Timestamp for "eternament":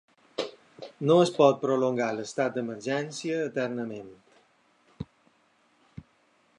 3.51-4.11